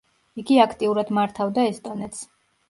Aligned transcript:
იგი 0.43 0.55
აქტიურად 0.63 1.11
მართავდა 1.19 1.67
ესტონეთს. 1.73 2.25